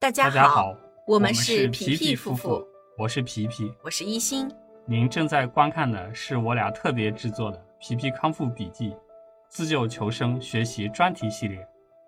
[0.00, 0.76] 大家好，
[1.08, 2.64] 我们是皮皮夫妇，
[2.96, 3.68] 我是皮皮。
[3.82, 4.48] 我是一心。
[4.86, 8.90] 您正在观看的是我俩特别制作的《皮皮康复笔记》
[9.48, 11.66] 自救求生学习专题系列。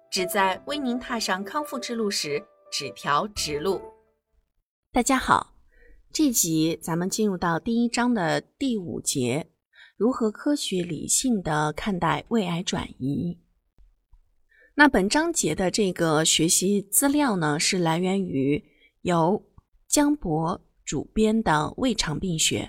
[0.09, 2.41] 旨在为您踏上康复之路时
[2.71, 3.83] 指条直路。
[4.93, 5.55] 大家好，
[6.13, 9.49] 这集咱们进入到第一章的第五节，
[9.97, 13.41] 如何科学理性的看待胃癌转移。
[14.81, 18.65] 那本章节的这个学习资料呢，是来源于
[19.03, 19.45] 由
[19.87, 22.63] 江博主编的《胃肠病学》。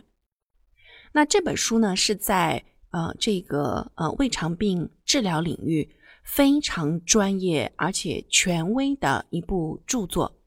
[1.14, 5.90] 那这本书呢，是在呃这个呃胃肠病治疗领域
[6.26, 10.38] 非常专业而且权威的一部著作。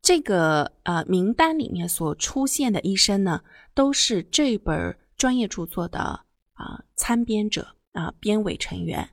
[0.00, 3.42] 这个呃名单里面所出现的医生呢，
[3.74, 5.98] 都是这本专业著作的
[6.54, 9.10] 啊参编者啊编委成员。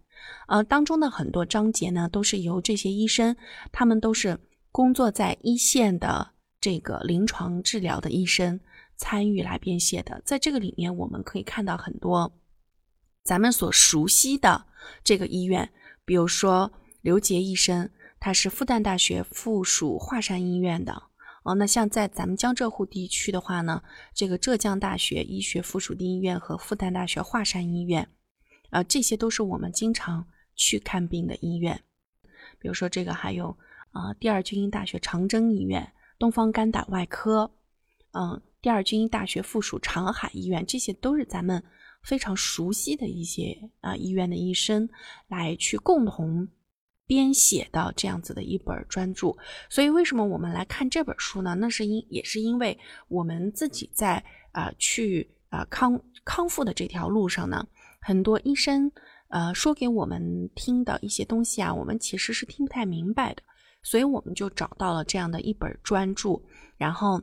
[0.47, 3.35] 呃，当中的很多章节呢，都是由这些医生，
[3.71, 4.39] 他们都是
[4.71, 6.31] 工作在一线的
[6.61, 8.59] 这个临床治疗的医生
[8.95, 10.21] 参与来编写的。
[10.23, 12.33] 在这个里面，我们可以看到很多
[13.23, 14.67] 咱们所熟悉的
[15.03, 15.69] 这个医院，
[16.05, 16.71] 比如说
[17.01, 21.03] 刘杰医生，他是复旦大学附属华山医院的。
[21.43, 23.81] 哦，那像在咱们江浙沪地区的话呢，
[24.13, 28.09] 这个浙江大学医学附属第一医院和复旦大学华山医院。
[28.69, 31.81] 啊，这些都是我们经常去看病的医院，
[32.59, 33.57] 比如说这个还有
[33.91, 37.51] 啊，第二军医大学长征医院、东方肝胆外科，
[38.11, 41.63] 嗯，第二军医大学附属长海医院，这些都是咱们
[42.01, 44.89] 非常熟悉的一些啊医院的医生
[45.27, 46.47] 来去共同
[47.05, 49.35] 编写的这样子的一本专著。
[49.69, 51.55] 所以为什么我们来看这本书呢？
[51.55, 57.65] 那是因也是因为我们自己在啊去啊康康复的这条路上呢。
[58.07, 58.89] 很多医生，
[59.27, 63.43] 呃，说给我们听的一些东西啊，我们其实是听不太明白的，
[63.83, 66.41] 所以我们就找到了这样的一本专著，
[66.77, 67.21] 然后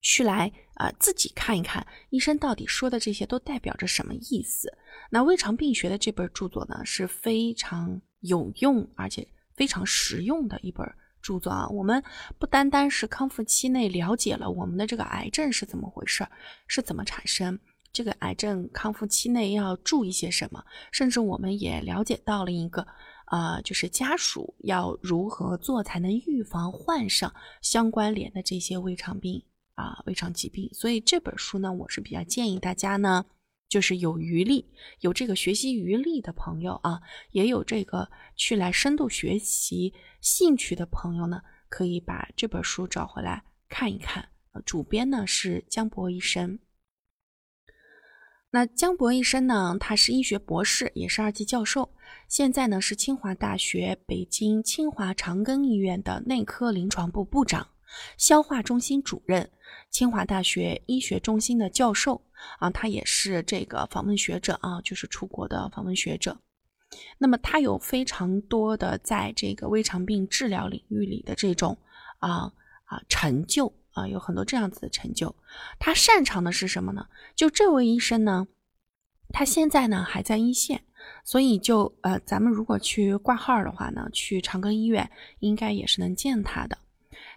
[0.00, 4.76] 去来啊自己看一看，医生到底说的这些都代表着什么意思。
[5.08, 9.24] 那胃肠病学的这本著作呢，是非常有用而且
[9.54, 10.84] 非常实用的一本
[11.22, 11.68] 著作啊。
[11.68, 12.02] 我们
[12.40, 16.26] 不单单是康复期内了解了我们的这个癌症是怎么回事，
[16.66, 17.56] 是怎么产生。
[17.92, 20.64] 这个癌症康复期内要注意些什么？
[20.90, 22.86] 甚至我们也了解到了一个，
[23.30, 29.44] 呃，就是家属要如何做才能预防患上相关联的这些胃肠病
[29.74, 30.70] 啊、胃肠疾病。
[30.72, 33.26] 所以这本书呢，我是比较建议大家呢，
[33.68, 34.70] 就是有余力、
[35.00, 37.02] 有这个学习余力的朋友啊，
[37.32, 44.30] 也有这个去来深度学习兴趣的朋友呢，可以把这本书找回来看一看。
[44.64, 46.58] 主编呢是江博医生。
[48.54, 49.78] 那江博医生呢？
[49.80, 51.88] 他是医学博士，也是二级教授。
[52.28, 57.66] 现在呢是清华大学北京清华长庚医院的内科临床部部长、
[58.18, 59.50] 消化中心主任，
[59.90, 62.20] 清华大学医学中心的教授
[62.58, 62.68] 啊。
[62.68, 66.38] 他也是这个访问学者啊，就是出国的访问学者。
[67.16, 71.78] 那么他有非常多的在这个胃肠病治疗领域里的这种
[72.18, 72.52] 啊
[72.84, 73.72] 啊成就。
[73.92, 75.34] 啊，有很多这样子的成就。
[75.78, 77.06] 他擅长的是什么呢？
[77.34, 78.46] 就这位医生呢，
[79.28, 80.84] 他现在呢还在一线，
[81.24, 85.10] 所以就呃，咱们如果去挂号的话呢，去长庚医院
[85.40, 86.78] 应该也是能见他的。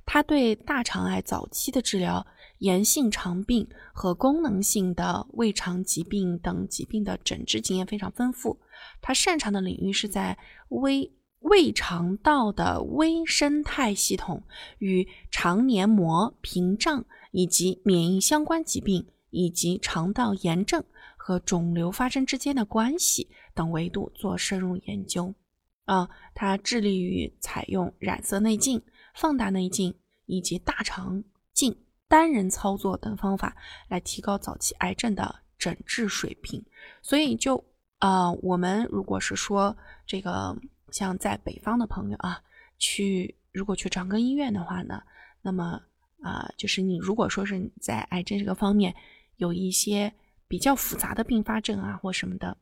[0.06, 2.26] 他对大肠癌早期的治疗、
[2.60, 8.60] 炎性肠病和功能性的胃肠疾病等疾病的诊治经验非常丰富。
[9.02, 10.38] 他擅长的领域是在
[10.70, 11.12] 微。
[11.46, 14.42] 胃肠道的微生态系统
[14.80, 20.84] 与肠黏膜屏障以及免疫相关疾病，以及肠道炎症
[21.16, 25.36] 和肿瘤发生之间的关系等维度做深入研究。
[25.84, 28.82] 啊，它致力于采用染色内镜、
[29.14, 29.94] 放大内镜
[30.26, 31.24] 以及大肠
[31.54, 31.78] 镜
[32.08, 33.56] 单人操作等方法
[33.88, 36.66] 来提高早期癌症的诊治水平。
[37.04, 37.64] 所以，就
[38.00, 39.78] 啊，我们如果是说
[40.08, 40.58] 这个。
[40.92, 42.42] 像在北方的朋友啊，
[42.78, 45.02] 去如果去长庚医院的话呢，
[45.42, 45.82] 那么
[46.22, 48.96] 啊，就是你如果说是在癌症这个方面
[49.38, 50.14] 有一些
[50.48, 52.58] 比较复杂的并发症啊或什么的，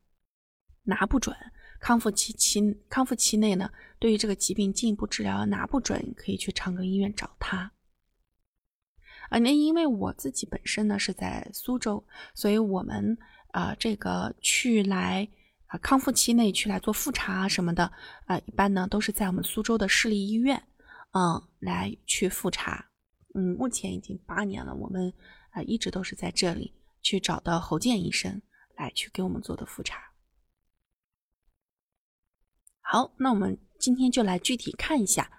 [0.83, 1.35] 拿不准
[1.79, 3.69] 康复期期康复期内呢，
[3.99, 7.71] 对于这个疾病进一步治疗拿不准，可以去长庚医院找他。
[9.29, 12.03] 啊，那因为我自己本身呢是在苏州，
[12.33, 13.17] 所以我们
[13.51, 15.29] 啊这个去来。
[15.79, 17.91] 康复期内去来做复查啊什么的，
[18.25, 20.61] 啊，一般呢都是在我们苏州的市立医院，
[21.13, 22.85] 嗯，来去复查。
[23.35, 25.11] 嗯，目前已经八年了，我们
[25.49, 28.41] 啊一直都是在这里去找到侯健医生
[28.75, 30.11] 来去给我们做的复查。
[32.81, 35.31] 好，那我们今天就来具体看一下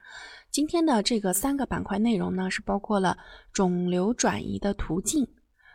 [0.50, 3.16] 今天的这个三个板块内容呢，是包括了
[3.52, 5.28] 肿瘤转移的途径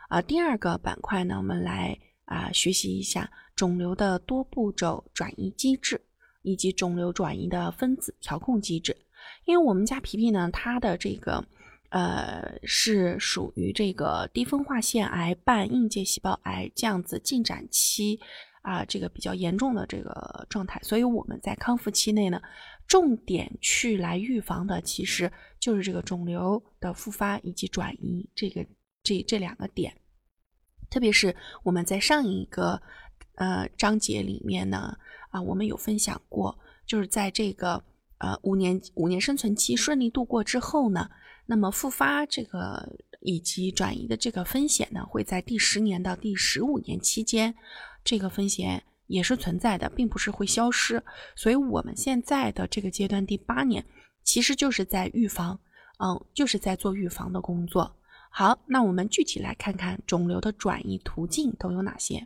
[0.08, 0.20] 啊。
[0.20, 3.30] 第二个板块呢，我们来啊学习一下
[3.60, 6.00] 肿瘤的多步骤转移机制，
[6.40, 8.96] 以及肿瘤转移的分子调控机制。
[9.44, 11.44] 因为我们家皮皮呢，它的这个
[11.90, 18.18] 呃是属于这个低分化腺癌伴硬结细胞癌这样子进展期
[18.62, 22.40] 啊，这个比较严重的这个状态，所以我们在康复期内呢。
[22.86, 28.66] 重点去来预防的，其实就是这个肿瘤的复发以及转移这个
[29.02, 29.94] 这这两个点。
[30.88, 32.82] 特别是我们在上一个
[33.40, 34.96] 呃章节里面呢，
[35.30, 36.56] 啊，我们有分享过，
[36.86, 37.82] 就是在这个
[38.18, 41.10] 呃五年五年生存期顺利度过之后呢，
[41.46, 47.54] 那么复发这个以及转移的这个风险呢，会在第十年到第十五年期间，
[48.04, 48.84] 这个风险。
[49.10, 51.02] 也是存在的，并不是会消失，
[51.34, 53.84] 所以我们现在的这个阶段第八年，
[54.22, 55.58] 其实就是在预防，
[55.98, 57.96] 嗯，就是在做预防的工作。
[58.30, 62.24] 好，那我们具体来看看肿瘤的转移途径都有哪些。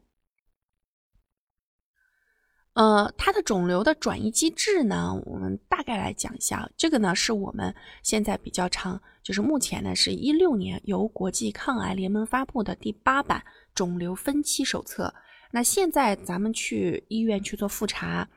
[2.74, 6.68] 呃，它的肿瘤的转移机制呢，我们大概来讲一下。
[6.76, 7.72] 这个呢，是我们
[8.02, 13.40] 现在比较常，就是目前呢，是一六年由国际抗癌联盟发布的第八版
[13.76, 15.14] 肿瘤分期手册。
[15.52, 18.28] 那现在咱们去医院去做复查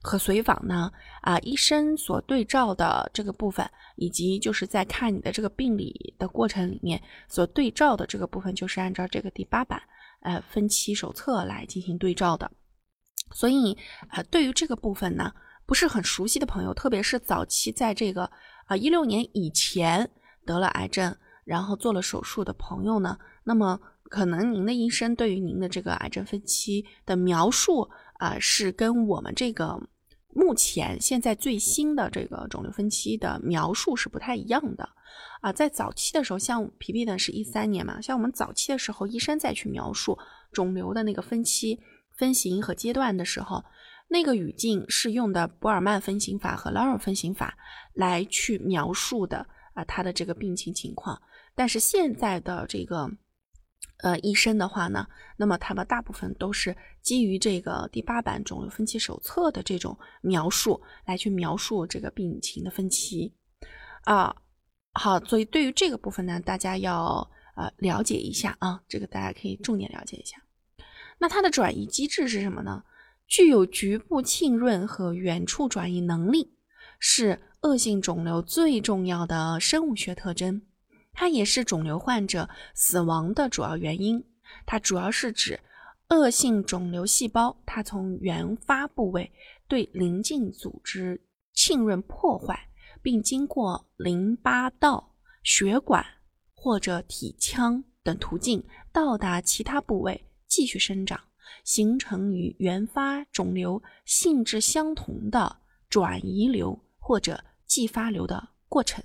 [0.00, 0.90] 和随访呢？
[1.20, 6.98] 啊，医生所对照的这个部分，以及就是在看你的这个病理的过程里面
[7.28, 9.82] 所对照的这个部分，就是按照这个第八版
[10.22, 12.50] 呃分期手册来进行对照的。
[13.34, 13.76] 所以
[14.10, 15.32] 呃，对于这个部分呢，
[15.66, 18.30] 不是很熟悉的朋友，特别是早期在这个
[18.66, 20.10] 啊一六年以前
[20.44, 23.80] 得了癌症，然后做了手术的朋友呢，那么。
[24.12, 27.88] 可能您的医生对于您的这个癌症分期的描述
[28.18, 29.80] 啊，是跟我们这个
[30.34, 34.86] 目前现在最新的这个肿瘤分期的描述是不太一样的
[35.40, 35.50] 啊。
[35.50, 40.18] 在早期的时候，像皮皮呢是一三年嘛，像我们早期的时候，医生再去描述
[40.52, 41.80] 肿瘤的那个分期
[42.16, 43.64] 分型和阶段的时候，
[44.08, 47.56] 那个语境是用的博尔曼分型法和劳尔分型法
[47.94, 51.20] 来去描述的啊，他的这个病情情况。
[51.54, 53.10] 但是现在的这个。
[53.98, 55.06] 呃，医生的话呢，
[55.36, 63.32] 那么他们大部分都是基于这个第八版肿瘤分期手册的这种描述来去描述这个病情的分期
[64.02, 64.34] 啊。
[64.94, 70.36] 好，所以对于这个部分呢，大家要呃了解一下啊，这个大家可以重点了解一下。
[71.22, 72.82] 那它的转移机制是什么呢？
[73.28, 76.52] 具有局部浸润和远处转移能力，
[76.98, 80.62] 是恶性肿瘤最重要的生物学特征。
[81.12, 84.24] 它也是肿瘤患者死亡的主要原因。
[84.66, 85.60] 它主要是指
[86.08, 89.30] 恶性肿瘤细胞，它从原发部位
[89.68, 91.22] 对邻近组织
[91.52, 92.68] 浸润破坏，
[93.00, 95.14] 并经过淋巴道、
[95.44, 96.04] 血管
[96.52, 101.18] 或者体腔等途径到达其他部位，继续生长，
[101.64, 105.56] 形成与原发肿瘤性质相同的
[105.88, 109.02] 转移瘤或者继发瘤的过程。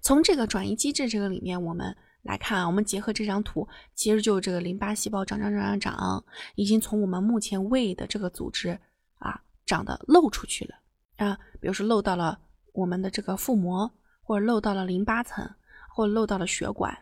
[0.00, 6.24] 从这个转移机制这个里面，我们来看啊，我们结合这张图，其实就是这个淋巴细胞长长长长长，
[6.56, 8.76] 已经从我们目前胃的这个组织
[9.18, 10.74] 啊长得漏出去了
[11.18, 12.40] 啊，比如说漏到了
[12.72, 13.88] 我们的这个腹膜，
[14.24, 15.48] 或者漏到了淋巴层，
[15.94, 16.92] 或漏到了血管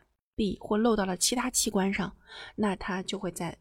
[0.40, 2.16] 壁，或漏到了其他器官上，
[2.56, 3.54] 那它就会在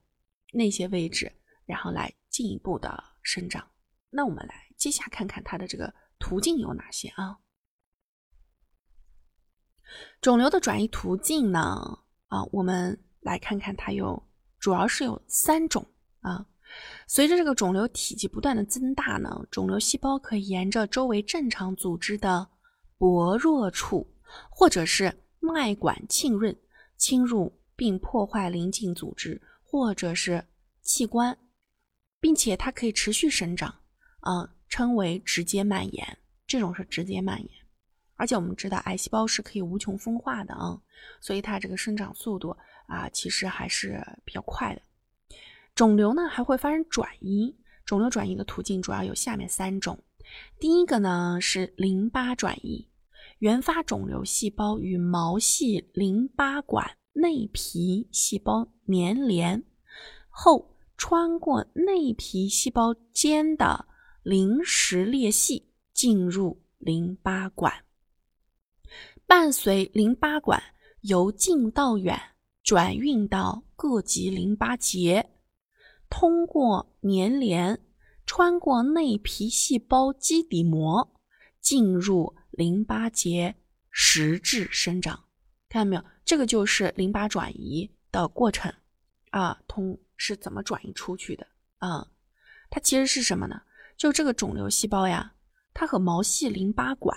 [0.53, 1.29] 那些位置，
[1.65, 3.67] 然后来进一步的生长。
[4.09, 7.37] 那我们来接下看看它的这个途径有哪些啊？
[10.21, 11.59] 肿瘤的转移途径呢？
[12.29, 14.23] 啊，我们来看看，它有
[14.57, 15.85] 主要是有三种
[16.21, 16.45] 啊。
[17.07, 22.47] 随着这个肿瘤体积不断的增大呢，肿瘤细胞可以沿着周围正常组织的
[22.97, 24.15] 薄弱处，
[24.49, 26.55] 或者是脉管浸润
[26.99, 30.45] 侵入并破坏邻近组织或者是
[30.81, 31.35] 器官，
[32.19, 33.73] 并且它可以持续生长，
[34.19, 36.17] 啊，称为直接蔓延。
[36.45, 37.49] 这种是直接蔓延。
[38.15, 40.77] 而且我们知道，癌细胞是可以无穷分化的啊，
[41.21, 42.49] 所以它这个生长速度
[42.87, 44.81] 啊，其实还是比较快的。
[45.73, 49.97] 肿瘤呢还会发生转移，肿瘤转移的途径主要有下面三种。
[50.59, 52.88] 第一个呢是淋巴转移，
[53.39, 59.63] 原发肿瘤细胞与毛细淋巴管内皮细胞粘连
[60.27, 63.85] 后，穿过内皮细胞间的
[64.23, 67.85] 临时裂隙进入淋巴管。
[69.25, 70.61] 伴随淋巴管
[71.01, 72.19] 由近到远
[72.61, 75.29] 转运到各级淋巴结，
[76.09, 77.79] 通过粘连
[78.25, 81.09] 穿过内皮细胞基底膜，
[81.61, 83.55] 进入淋巴结
[83.89, 85.23] 实质生长。
[85.69, 86.03] 看到没有？
[86.25, 88.69] 这个就是淋巴转移的过程
[89.29, 91.47] 啊，通是怎么转移出去的
[91.77, 92.05] 啊？
[92.69, 93.61] 它其实是什么呢？
[93.95, 95.35] 就这个肿瘤细胞呀，
[95.73, 97.15] 它和毛细淋巴管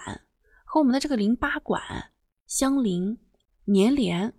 [0.65, 2.13] 和我们的这个淋巴管
[2.47, 3.19] 相邻、
[3.67, 4.33] 粘连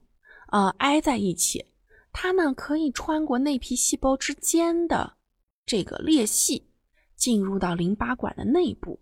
[0.48, 1.66] 啊，挨在一起。
[2.14, 5.18] 它呢可以穿过内皮细胞之间的
[5.66, 6.72] 这个裂隙，
[7.18, 9.02] 进入到淋巴管的内部，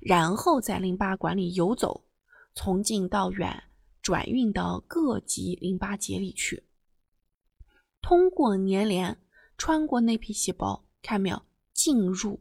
[0.00, 2.04] 然后在淋巴管里游走，
[2.54, 3.64] 从近到远。
[4.00, 6.64] 转运到各级淋巴结里去，
[8.00, 9.20] 通过粘连
[9.58, 11.42] 穿过内皮细胞，看没有？
[11.74, 12.40] 进入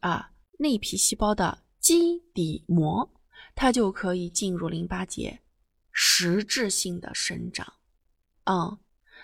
[0.00, 3.10] 啊内皮细胞的基底膜，
[3.56, 5.40] 它就可以进入淋巴结，
[5.90, 7.72] 实质性的生长。
[8.44, 8.78] 嗯，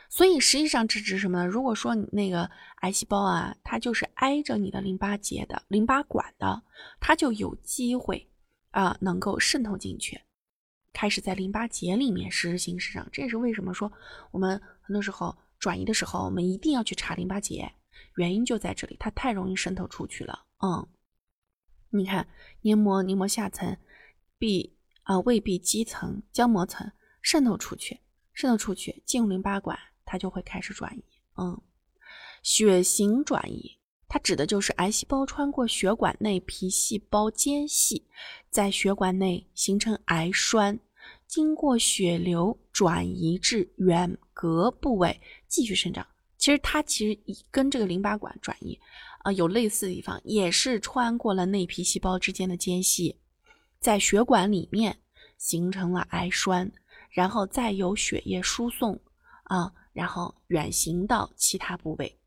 [0.09, 1.47] 所以实际上这指什么呢？
[1.47, 6.63] 如果说你那个癌细胞啊，它就是挨着你的淋巴结的淋巴管的，
[6.99, 8.31] 它就有机会
[8.71, 10.21] 啊能够渗透进去。
[10.93, 13.93] 开始在淋巴结里面实行生长，这也是为什么说
[14.31, 17.71] 我们很多时候转移的时候，我们一定要去查淋巴结，
[18.17, 20.47] 原因就在这里，它太容易渗透出去了。
[20.61, 20.89] 嗯，
[21.91, 22.27] 你看
[22.63, 23.77] 黏膜、黏膜下层、
[24.39, 26.91] 壁啊胃壁基层、浆膜层
[27.23, 28.01] 渗透出去，
[28.33, 31.05] 渗透出去进入淋巴管，它就会开始转移。
[31.37, 31.61] 嗯，
[32.43, 33.77] 血型转移，
[34.09, 38.07] 它指的就是癌细胞穿过血管内皮细胞间隙，
[38.49, 40.81] 在血管内形成癌栓。
[41.27, 46.07] 经过血流转移至远隔部位继续生长。
[46.39, 48.79] 其实它其实跟这个淋巴管转移
[49.19, 53.15] 啊有类似的地方，也是穿过了内皮细胞之间的间隙，
[53.79, 54.99] 在血管里面
[55.37, 56.73] 形成了癌栓，
[57.11, 58.99] 然后再由血液输送
[59.45, 62.21] 啊，然后远行到其他部位。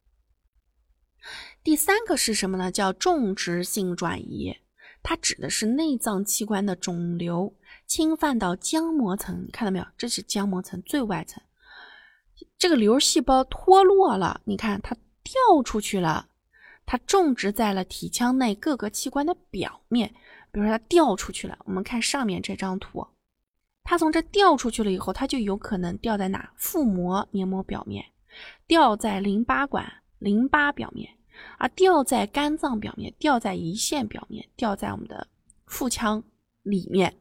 [1.63, 2.69] 第三个是什么呢？
[2.69, 4.57] 叫种植性转移，
[5.01, 7.55] 它指的是内脏器官的肿瘤。
[7.87, 9.85] 侵犯到浆膜层，看到没有？
[9.97, 11.41] 这是浆膜层最外层，
[12.57, 16.27] 这个瘤细胞脱落了，你看它掉出去了，
[16.85, 20.13] 它种植在了体腔内各个器官的表面。
[20.51, 23.05] 比如说它掉出去了，我们看上面这张图，
[23.83, 26.51] 它从这掉出去了以后，它就有可能掉在哪？
[26.57, 28.05] 腹膜黏膜表面，
[28.67, 29.85] 掉在淋巴管
[30.19, 31.09] 淋巴表面，
[31.57, 35.27] 啊，掉在肝脏表面，掉在胰腺表面，掉在我们的
[35.65, 36.23] 腹腔
[36.63, 37.17] 里面。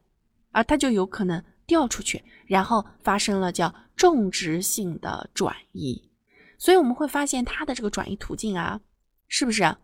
[0.51, 6.09] 啊它就有可能掉出去，然后发生了叫种植性的转移，
[6.57, 8.81] 所以我们会发现它的这个转移途径啊，
[9.29, 9.79] 是不是啊？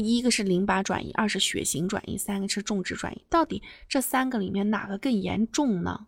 [0.00, 3.26] 一个是淋巴转移，二是血型转移，三个是种植转移。
[3.28, 6.06] 到底这三个里面哪个更严重呢？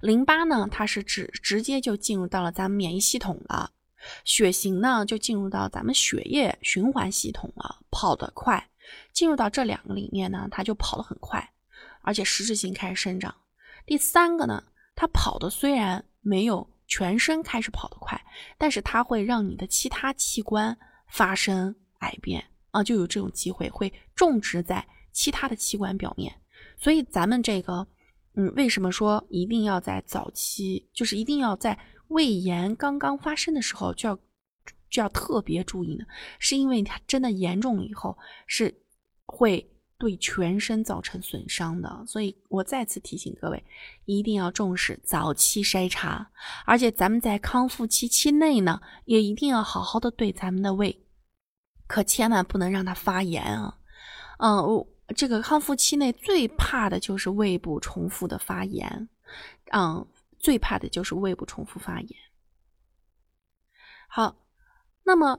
[0.00, 3.70] 淋巴呢，它是直直接就进入到了咱们免疫系统了；
[4.24, 8.70] 血型呢，就进入到咱们血液循环系统了，跑得快。
[9.12, 11.52] 进入到这两个里面呢，它就跑得很快。
[12.02, 13.34] 而且实质性开始生长。
[13.84, 14.62] 第三个呢，
[14.94, 18.20] 它跑的虽然没有全身开始跑得快，
[18.56, 20.78] 但是它会让你的其他器官
[21.08, 26.32] 发生癌变啊，就有这种机会会种植在其他的器官表面。
[26.78, 27.84] 所以咱们这个，
[28.36, 31.78] 嗯，为什么说一定要在早期，就是一定要在
[32.08, 34.16] 胃炎刚刚发生的时候就要
[34.88, 36.04] 就要特别注意呢？
[36.38, 38.16] 是因为它真的严重了以后
[38.46, 38.82] 是
[39.24, 39.68] 会。
[39.98, 43.64] 对全身造成损伤的，所以我再次提醒各位，
[44.04, 46.30] 一定要重视早期筛查，
[46.66, 51.02] 而且咱们在康复期期内呢，也一定要好好的对咱们的胃，
[51.86, 53.78] 可千万不能让它发炎啊！
[54.38, 59.08] 嗯，我这个康复期内最怕的就是胃部重复的发炎，
[59.72, 60.06] 嗯，
[60.38, 62.10] 最怕的就是胃部重复发炎。
[64.08, 64.36] 好，
[65.04, 65.38] 那么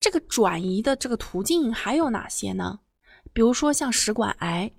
[0.00, 2.80] 这个转移的这个途径还有哪些呢？
[3.32, 4.72] 比如说像食管癌，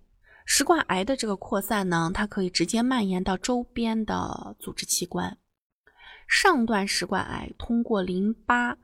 [0.45, 5.37] 食管癌的这个扩散呢，它可以直接蔓延到周边的组织器官。
[6.27, 8.77] 上段食管癌通过淋巴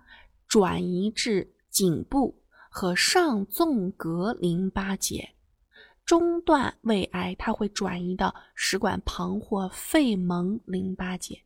[0.47, 5.35] 转移至颈部和上纵隔淋巴结，
[6.05, 11.43] 中段胃癌它会转移到食管旁或肺门淋巴结，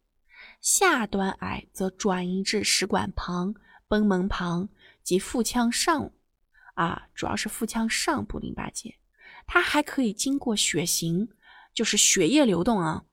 [0.59, 3.55] 下端癌则转移至食管旁、
[3.87, 4.69] 贲门旁
[5.03, 6.11] 及腹腔上。
[6.75, 8.95] 啊，主要是腹腔上部淋巴结，
[9.45, 11.27] 它还可以经过血行，
[11.73, 13.03] 就是血液流动啊，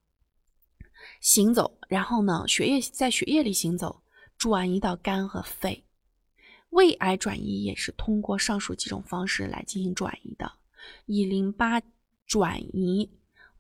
[1.21, 4.03] 行走，然后呢，血液在血液里行走，
[4.39, 5.85] 转移到肝和肺。
[6.71, 10.53] 胃癌转移也是通过上述几种方式来进行转移的，
[11.07, 11.81] 以淋巴
[12.27, 13.11] 转移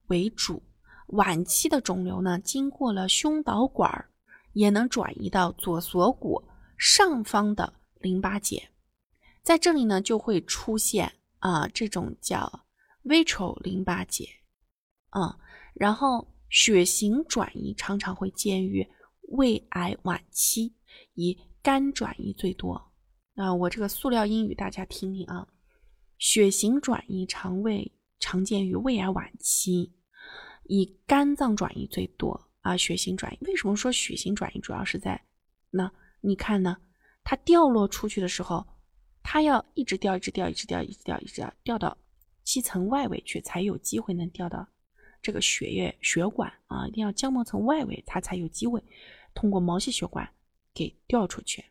[0.09, 0.63] 为主。
[1.09, 4.11] 晚期的肿瘤呢，经过了胸导管，
[4.53, 6.45] 也能转移到左锁骨
[6.77, 8.69] 上方的淋巴结。
[9.43, 12.67] 在这里呢，就会出现啊，这种叫
[13.05, 14.29] vitro 淋巴结，
[15.11, 15.35] 嗯，
[15.73, 18.87] 然后血型转移常常会见于
[19.31, 20.75] 胃癌晚期，
[21.15, 22.88] 以肝转移最多。
[23.39, 25.47] 啊，我这个塑料英语大家听听啊，
[26.19, 29.93] 血型转移肠胃常见于胃癌晚期，
[30.65, 32.77] 以肝脏转移最多啊。
[32.77, 35.25] 血型转移为什么说血型转移主要是在
[35.71, 35.89] 那？
[36.21, 36.79] 你看呢？
[37.23, 38.67] 它掉落出去的时候，
[39.23, 41.97] 它要一直掉，一直掉，一直掉，一直掉，一直掉，掉到
[42.43, 44.67] 肌层外围去，才有机会能掉到
[45.23, 48.83] 这个血液血管啊，一定要浆膜层外围，它才有机会
[49.33, 50.29] 通过毛细血管
[50.75, 51.65] 给掉出去。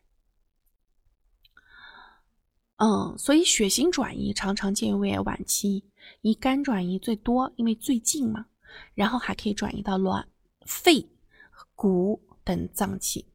[2.78, 5.82] 嗯，所以血型转移常常见于胃癌晚期，
[6.20, 8.46] 以肝转移最多，因为最近嘛，
[8.94, 10.28] 然后还可以转移到卵、
[10.64, 11.08] 肺、
[11.74, 13.26] 骨等脏器。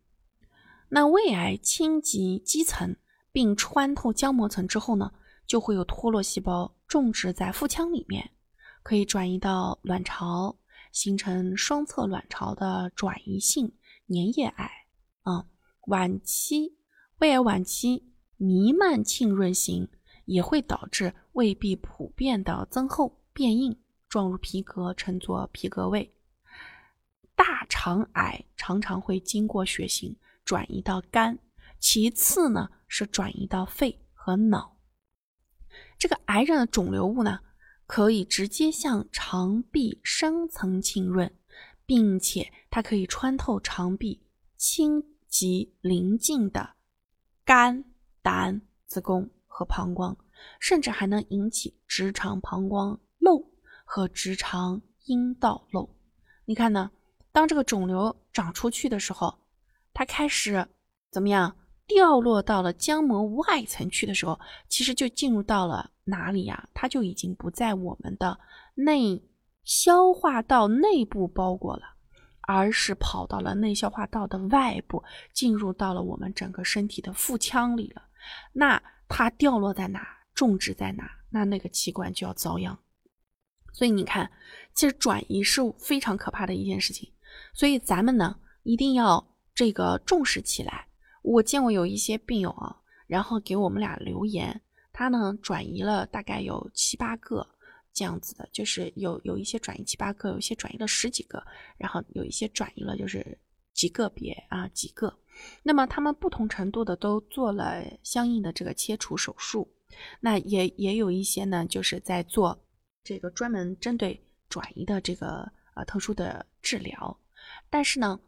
[0.87, 2.95] 那胃癌侵及肌层
[3.33, 5.11] 并穿透浆膜层之后呢，
[5.45, 8.31] 就会有脱落细胞种植在腹腔里面，
[8.81, 10.55] 可以转移到卵巢，
[10.93, 13.73] 形成双侧卵巢的转移性
[14.07, 14.71] 粘液癌。
[15.23, 15.47] 啊，
[15.87, 16.77] 晚期
[17.17, 18.12] 胃癌晚期。
[18.43, 19.87] 弥漫浸润型
[20.25, 26.13] 也会导致胃壁普遍的增厚变硬，状如皮革，称作皮革胃。
[27.37, 31.39] 大肠癌常常会经过血型转移到肝，
[31.79, 34.75] 其次呢是转移到肺和脑。
[35.97, 37.39] 这个癌症的肿瘤物呢，
[37.87, 41.33] 可以直接向肠壁深层浸润，
[41.85, 44.21] 并且它可以穿透肠壁，
[44.57, 46.75] 侵及邻近的
[47.45, 47.85] 肝。
[48.23, 50.17] 胆、子宫和膀胱，
[50.59, 53.45] 甚至还能引起直肠膀胱瘘
[53.85, 55.87] 和直肠阴道瘘。
[56.45, 56.89] 你看呢？
[57.31, 59.39] 当这个肿瘤长出去的时候，
[59.93, 60.67] 它开始
[61.11, 61.55] 怎么样？
[61.85, 64.39] 掉落到了浆膜外层去的时候，
[64.69, 66.69] 其实就进入到了哪里呀？
[66.73, 68.39] 它就已经不在我们的
[68.75, 69.21] 内
[69.65, 71.83] 消化道内部包裹了，
[72.47, 78.01] 而是跑到了内消化道的外部，进入到了我们整个身体的腹腔里了。
[78.51, 82.77] 那它掉落在哪，种植在哪，那那个器官就要遭殃。
[83.71, 84.31] 所以你看，
[84.73, 87.11] 其实转移是非常可怕的一件事情。
[87.53, 90.87] 所以咱们呢，一定要这个重视起来。
[91.23, 92.75] 我见过有一些病友啊，
[93.07, 97.47] 然后给我们俩留言，他呢转移了大概有七八个
[97.91, 101.43] 这样子的，就是有有一些转移七八个，有一些转移了十几个，
[101.77, 103.37] 然后有一些转移了就是
[103.73, 105.17] 极个别啊几个。
[105.63, 109.67] 那么他们不同程度的都做了相应的这个切除手术，
[110.19, 112.63] 那也也有一些呢，就是在做
[113.03, 117.19] 这个专门针对转移的这个呃特殊的治疗。
[117.69, 118.19] 但是呢，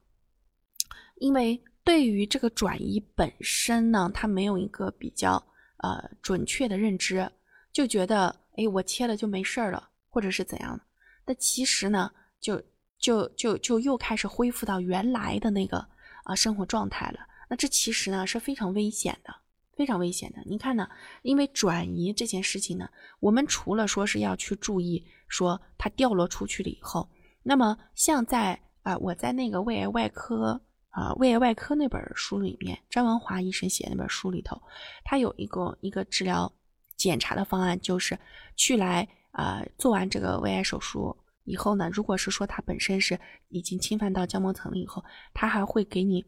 [1.15, 5.33] 因为对于这个转移本身呢，他没有一个比较
[5.77, 7.31] 呃准确的认知，
[7.71, 10.79] 就觉得哎我切了就没事儿了，或者是怎样。
[11.25, 12.61] 那其实呢，就
[12.97, 15.87] 就就就又开始恢复到原来的那个。
[16.25, 19.33] 啊，生活状态了，那这其实呢是非常危险的，
[19.77, 20.41] 非常危险的。
[20.45, 20.89] 你看呢，
[21.21, 27.07] 因为转移这件事情呢，我们除了说是要去注意说它掉落出去了以后，
[27.43, 30.59] 那么像在啊，我在那个胃癌外科
[30.89, 34.59] 啊，胃癌外科那本书里面，张文华医生写的那本书里头，
[35.03, 36.51] 他有一个一个治疗
[36.97, 38.17] 检查的方案，就是
[38.55, 41.15] 去来啊，做完这个胃癌手术。
[41.45, 43.17] 以后呢，如果是说它本身是
[43.49, 45.03] 已经侵犯到浆膜层了以后，
[45.33, 46.25] 它还会给你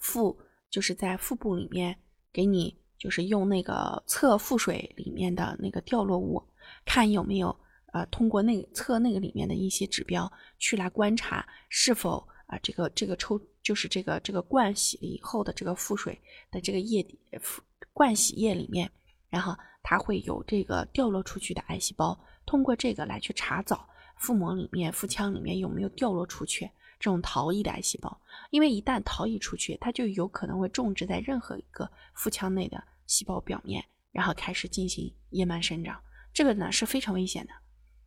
[0.00, 0.36] 腹，
[0.70, 1.96] 就是在腹部里面
[2.32, 6.42] 给你，就是用那个测腹水里面的那个掉落物，
[6.84, 7.54] 看有没有
[7.92, 16.18] 呃通过那测那个里面的一些指标去来观察是否啊这个这个抽就是这个这个灌洗了以后的这个腹水
[16.50, 17.06] 的这个液
[17.40, 18.90] 腹灌洗液里面，
[19.28, 23.86] 然后它会有这个掉落出去的癌细胞，通过这个来去查找。
[24.22, 26.64] 腹膜里面、腹腔里面有没有掉落出去
[27.00, 28.20] 这种逃逸的癌细胞？
[28.50, 36.00] 因为一旦逃逸出去，它就有可能会种植在任何一个腹腔内的细胞表面，然后开始进行野蛮生长。
[36.32, 37.52] 这个呢是非常危险的。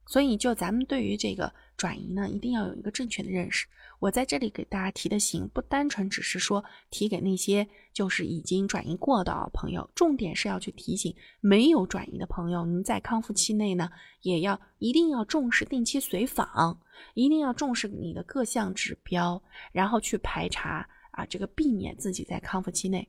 [0.05, 3.65] 所以，就咱们对于这个转移呢，一定要有一个正确的认识。
[3.99, 13.89] 我在这里给大家提的醒，不单纯只是说提给那些就是已经转移过的朋友，重点是要去提醒没有转移的朋友，您在康复期内呢，
[14.21, 16.79] 也要一定要重视定期随访，
[17.13, 19.41] 一定要重视你的各项指标，
[19.71, 23.07] 然后去排查啊，这个避免自己在康复期内。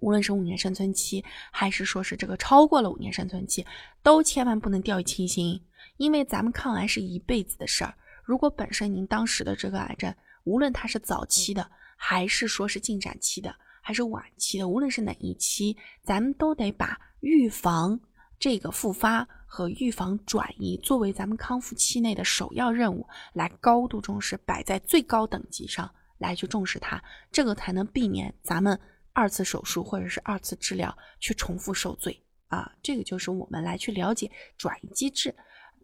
[0.00, 3.66] 无论是五年生存期，还是说是这个超过了五年生存期，
[4.02, 5.60] 都千万不能掉以轻心，
[5.96, 7.94] 因为咱们抗癌是一辈子的事儿。
[8.24, 17.98] 如果本身您当时的这个癌症，无论它是早期的，还是说是进展期的，还是晚期的，无论是哪一期，咱们都得把预防
[18.38, 28.78] 这个复发和预防转移作为咱们康复期内的首要任务，来高度重视，摆在最高等级上来去重视它，这个才能避免咱们
[29.12, 32.70] 二次手术或者是二次治疗去重复受罪啊。
[32.82, 35.34] 这个就是我们来去了解转移机制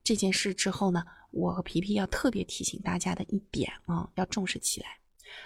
[0.05, 4.88] 这件事之后呢，我和皮皮要特别提醒大家的一点啊，要重视起来。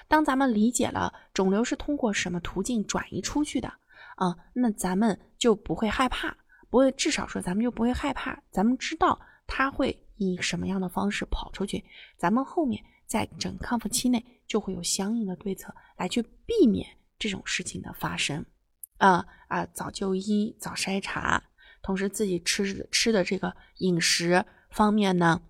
[0.08, 3.68] 当咱们理解了肿瘤是通过什么途径转移出去的
[4.16, 6.36] 啊，那咱们就不会害怕。
[6.68, 8.42] 不会，至少说咱们就不会害怕。
[8.50, 11.84] 咱们知道它会以什么样的方式跑出去，
[12.16, 16.84] 咱们后面在整康复期内就会有相应的对策来去避免
[17.18, 18.44] 这种事情的发生。
[18.98, 21.42] 啊啊，早就医，早筛查，
[21.86, 25.40] 同时自己吃吃的这个饮食方面呢，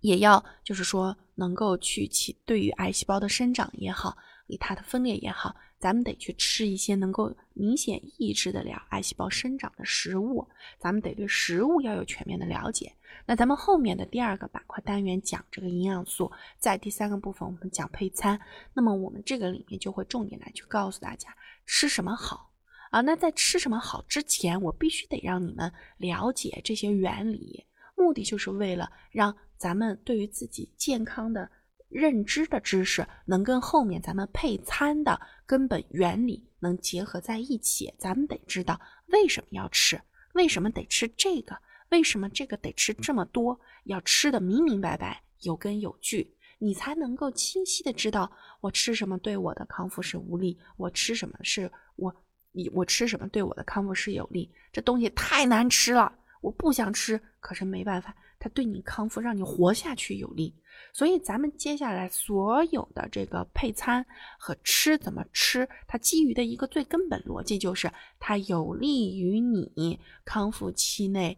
[0.00, 5.54] 也要就是说能够去起对于癌细胞的生长也好，与它的分裂也好。
[5.78, 12.90] 咱们得去吃一些能够明显抑制得了癌细胞生长的食物，咱们得对食物要有全面的了解。
[13.26, 18.40] 那咱们后面的第二个板块单元讲这个营养素，在第三个部分我们讲配餐。
[18.72, 21.36] 那么我们这个里面就会重点来去告诉大家
[21.66, 22.51] 吃什么好
[22.92, 23.00] 啊。
[23.00, 31.50] 那在吃什么好之前，我必须得让你们了解这些原理，目的就是为了让咱们对于自己健康的。
[31.94, 40.00] 认知的知识能跟后面咱们配餐的根本原理能结合在一起，咱们得知道为什么要吃，
[40.32, 41.54] 为什么得吃这个，
[41.90, 54.50] 为什么这个得吃这么多，要吃的明明白白、有根有据，你才能够清晰的知道我吃什么对我的康复是无利，我吃什么是我你我吃什么对我的康复是有利。
[54.72, 60.54] 这东西太难吃了，我不想吃，可是没办法，它对你康复、让你活下去有利。
[60.92, 64.04] 所以，咱们接下来所有的这个配餐
[64.38, 71.36] 和吃怎么吃，它基于的一个最根本逻辑就是，它有利于你康复期内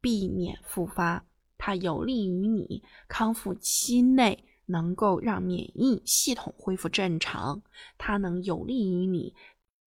[0.00, 1.24] 避免复发，
[1.58, 7.62] 它有利于你康复期内能够让免疫系统恢复正常，
[7.98, 9.34] 它能有利于你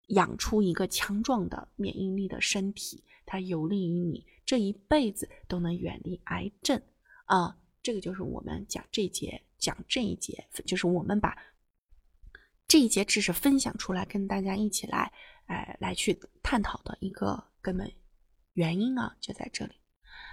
[0.06, 6.80] 养出一个强壮的免疫力的身体，它有利于你这一辈子都能远离癌症
[7.24, 7.56] 啊。
[7.82, 11.36] 这个就是我们讲这一节讲这一节，就是我们把
[12.66, 15.12] 这一节知识分享出来，跟大家一起来，
[15.46, 17.90] 哎，来去探讨的一个根本
[18.54, 19.72] 原因啊，就在这里。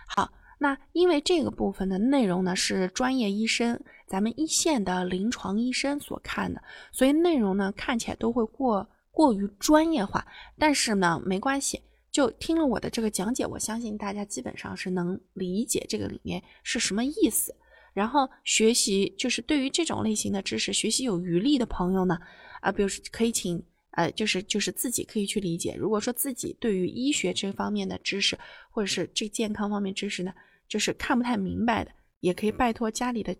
[0.07, 11.79] 好，那因为这个部分的内容呢是专业医生，咱们一线的临床医生所看的，所以内容呢看起来都会过过于专业化，但是呢没关系。
[12.11, 17.55] 就听了我的这个讲解，我相信大家基本上是能理解这个里面是什么意思。
[17.93, 22.19] 然后学习就是对于这种类型的知识学习有余力的朋友呢，
[22.61, 25.75] 啊，比如说可以请呃，就是就是自己可以去理解。
[25.75, 28.37] 如果说自己对于医学这方面的知识
[28.69, 30.33] 或者是这健康方面知识呢，
[30.67, 33.35] 就是看不太明白的，也可以拜托家里的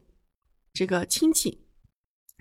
[0.73, 1.59] 这个亲戚，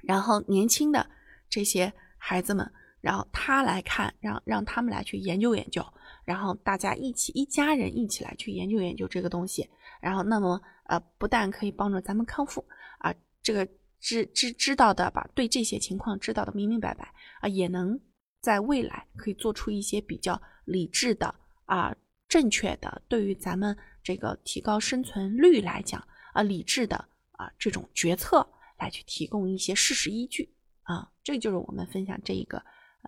[0.03, 1.11] 然后年轻的
[1.49, 2.71] 这些孩子们，
[3.03, 5.85] 然后他来看，让让他们来去研究研究。
[6.25, 9.69] 然后大家一起一家人一起来去研究研究这个东西，
[10.01, 12.65] 然后那么呃不但可以帮助咱们康复
[12.99, 13.13] 啊，
[13.43, 17.99] 这个知知知道的把对这些情况知道的明明白白啊，也能
[18.41, 21.35] 在未来可以做出一些比较理智的
[21.65, 21.93] 啊
[22.29, 26.01] 正确的对于咱们这个提高生存率来讲
[26.33, 26.97] 啊理智的
[27.33, 30.49] 啊这种决策来去提供一些事实依据
[30.83, 32.65] 啊，这就是我们分享这一个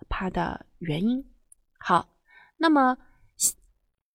[0.09, 1.25] 它的原因。
[1.77, 2.09] 好。
[2.57, 2.97] 那么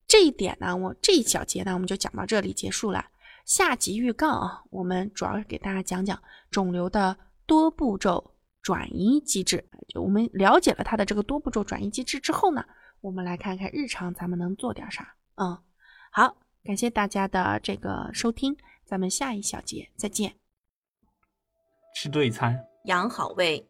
[0.09, 3.05] 这一点呢，我这一小节呢，我们就讲到这里结束了。
[3.45, 7.15] 下集预告啊，我们主要是给大家讲讲肿瘤的
[7.45, 9.63] 多步骤转移机制。
[9.89, 12.65] 就我们了解了它的这个多步骤转移机制之后呢，
[13.03, 15.15] 我们来看看日常咱们能做点啥。
[15.35, 15.63] 嗯，
[16.11, 20.35] 好，感谢大家的这个收听，咱们下一小节再见。
[21.95, 23.70] 吃对餐，养好胃，